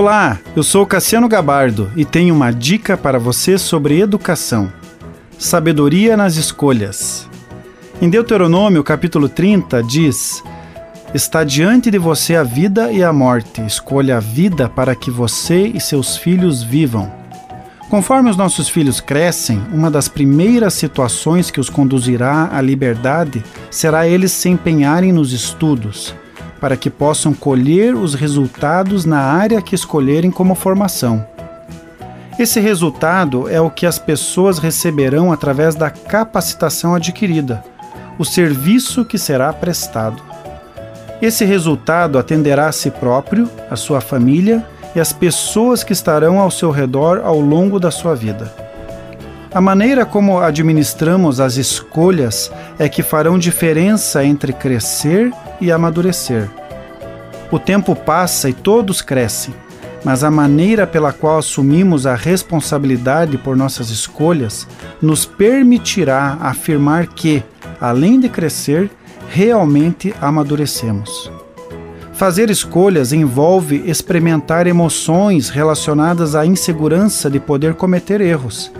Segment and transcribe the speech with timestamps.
[0.00, 4.72] Olá, eu sou Cassiano Gabardo e tenho uma dica para você sobre educação.
[5.36, 7.28] Sabedoria nas escolhas.
[8.00, 10.40] Em Deuteronômio, capítulo 30, diz:
[11.12, 13.60] Está diante de você a vida e a morte.
[13.62, 17.12] Escolha a vida para que você e seus filhos vivam.
[17.90, 24.06] Conforme os nossos filhos crescem, uma das primeiras situações que os conduzirá à liberdade será
[24.06, 26.14] eles se empenharem nos estudos,
[26.60, 31.24] para que possam colher os resultados na área que escolherem como formação.
[32.38, 37.64] Esse resultado é o que as pessoas receberão através da capacitação adquirida,
[38.18, 40.22] o serviço que será prestado.
[41.20, 46.50] Esse resultado atenderá a si próprio, a sua família e as pessoas que estarão ao
[46.50, 48.67] seu redor ao longo da sua vida.
[49.52, 56.50] A maneira como administramos as escolhas é que farão diferença entre crescer e amadurecer.
[57.50, 59.54] O tempo passa e todos crescem,
[60.04, 64.66] mas a maneira pela qual assumimos a responsabilidade por nossas escolhas
[65.00, 67.42] nos permitirá afirmar que,
[67.80, 68.90] além de crescer,
[69.30, 71.32] realmente amadurecemos.
[72.12, 78.70] Fazer escolhas envolve experimentar emoções relacionadas à insegurança de poder cometer erros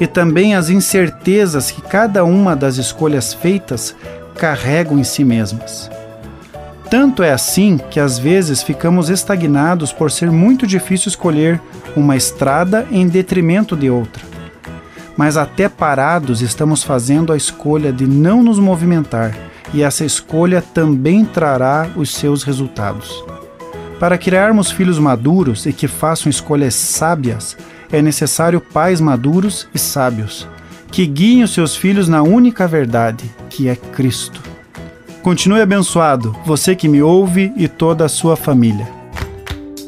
[0.00, 3.94] e também as incertezas que cada uma das escolhas feitas
[4.36, 5.90] carregam em si mesmas.
[6.90, 11.60] Tanto é assim que às vezes ficamos estagnados por ser muito difícil escolher
[11.96, 14.22] uma estrada em detrimento de outra.
[15.16, 19.34] Mas até parados estamos fazendo a escolha de não nos movimentar
[19.74, 23.24] e essa escolha também trará os seus resultados.
[23.98, 27.56] Para criarmos filhos maduros e que façam escolhas sábias,
[27.90, 30.46] é necessário pais maduros e sábios,
[30.90, 34.40] que guiem os seus filhos na única verdade, que é Cristo.
[35.22, 38.96] Continue abençoado, você que me ouve e toda a sua família.